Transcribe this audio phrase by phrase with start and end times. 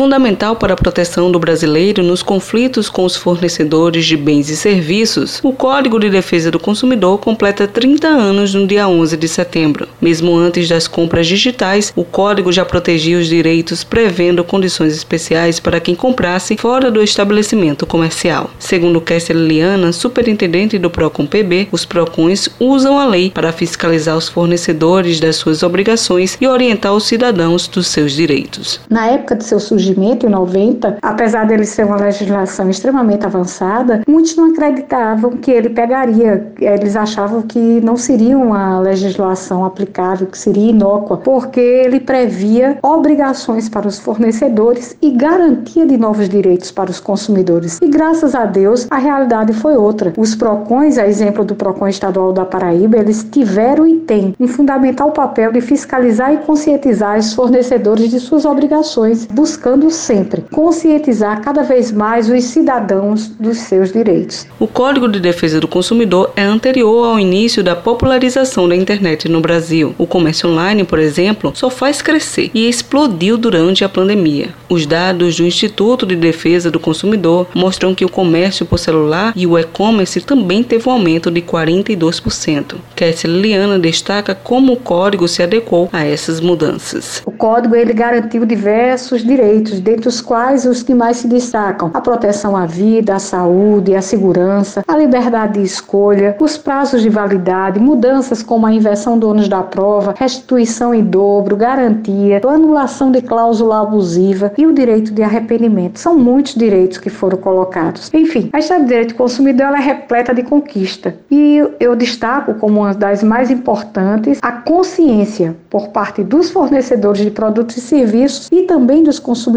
[0.00, 5.40] Fundamental para a proteção do brasileiro nos conflitos com os fornecedores de bens e serviços,
[5.42, 9.86] o Código de Defesa do Consumidor completa 30 anos no dia 11 de setembro.
[10.00, 15.78] Mesmo antes das compras digitais, o código já protegia os direitos prevendo condições especiais para
[15.78, 18.48] quem comprasse fora do estabelecimento comercial.
[18.58, 24.30] Segundo Kessler Liana, superintendente do Procon PB, os Procons usam a lei para fiscalizar os
[24.30, 28.80] fornecedores das suas obrigações e orientar os cidadãos dos seus direitos.
[28.88, 29.89] Na época de seu surgimento,
[30.26, 36.52] em 90, apesar dele ser uma legislação extremamente avançada, muitos não acreditavam que ele pegaria.
[36.60, 43.68] Eles achavam que não seria uma legislação aplicável, que seria inócua, porque ele previa obrigações
[43.68, 47.78] para os fornecedores e garantia de novos direitos para os consumidores.
[47.80, 50.12] E graças a Deus, a realidade foi outra.
[50.16, 55.10] Os PROCONs, a exemplo do PROCON estadual da Paraíba, eles tiveram e têm um fundamental
[55.12, 61.92] papel de fiscalizar e conscientizar os fornecedores de suas obrigações, buscando sempre conscientizar cada vez
[61.92, 64.46] mais os cidadãos dos seus direitos.
[64.58, 69.40] O Código de Defesa do Consumidor é anterior ao início da popularização da internet no
[69.40, 69.94] Brasil.
[69.96, 74.48] O comércio online, por exemplo, só faz crescer e explodiu durante a pandemia.
[74.68, 79.46] Os dados do Instituto de Defesa do Consumidor mostram que o comércio por celular e
[79.46, 82.76] o e-commerce também teve um aumento de 42%.
[82.96, 87.22] Kessia Liana destaca como o código se adequou a essas mudanças.
[87.24, 92.00] O código ele garantiu diversos direitos, dentre os quais os que mais se destacam: a
[92.00, 97.78] proteção à vida, à saúde, à segurança, a liberdade de escolha, os prazos de validade,
[97.78, 103.82] mudanças como a inversão do ônus da prova, restituição em dobro, garantia, anulação de cláusula
[103.82, 105.98] abusiva e o direito de arrependimento.
[105.98, 108.10] São muitos direitos que foram colocados.
[108.12, 112.80] Enfim, a história do direito do consumidor é repleta de conquista e eu destaco como
[112.80, 118.62] uma das mais importantes a consciência por parte dos fornecedores de produtos e serviços e
[118.62, 119.49] também dos consumidores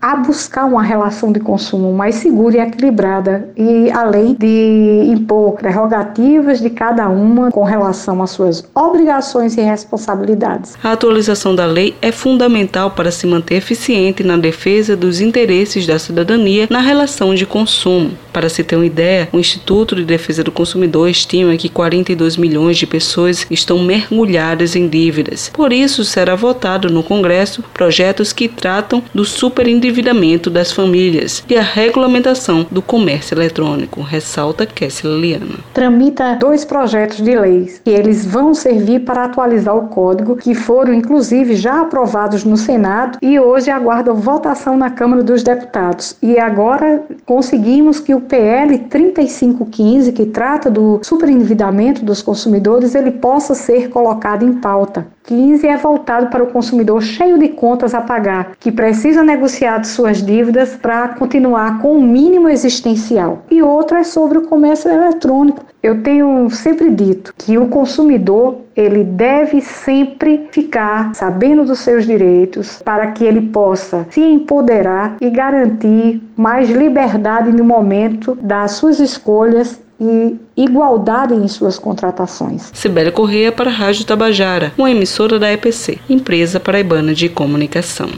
[0.00, 6.60] a buscar uma relação de consumo mais segura e equilibrada e além de impor prerrogativas
[6.60, 10.74] de cada uma com relação às suas obrigações e responsabilidades.
[10.82, 15.98] A atualização da lei é fundamental para se manter eficiente na defesa dos interesses da
[15.98, 18.12] cidadania na relação de consumo.
[18.32, 22.76] Para se ter uma ideia, o Instituto de Defesa do Consumidor estima que 42 milhões
[22.76, 25.50] de pessoas estão mergulhadas em dívidas.
[25.52, 31.62] Por isso, será votado no Congresso projetos que tratam do superendividamento das famílias e a
[31.62, 35.58] regulamentação do comércio eletrônico, ressalta Kessler Liana.
[35.72, 40.92] Tramita dois projetos de leis que eles vão servir para atualizar o código, que foram
[40.92, 46.16] inclusive já aprovados no Senado e hoje aguardam votação na Câmara dos Deputados.
[46.22, 53.54] E agora conseguimos que o PL 3515, que trata do superendividamento dos consumidores, ele possa
[53.54, 55.06] ser colocado em pauta.
[55.30, 60.20] 15 é voltado para o consumidor cheio de contas a pagar, que precisa negociar suas
[60.20, 63.44] dívidas para continuar com o mínimo existencial.
[63.48, 65.64] E outro é sobre o comércio eletrônico.
[65.80, 72.82] Eu tenho sempre dito que o consumidor ele deve sempre ficar sabendo dos seus direitos
[72.82, 79.80] para que ele possa se empoderar e garantir mais liberdade no momento das suas escolhas
[80.00, 82.70] e igualdade em suas contratações.
[82.72, 88.10] Sibélia Correia para a Rádio Tabajara, uma emissora da EPC, Empresa Paraibana de Comunicação.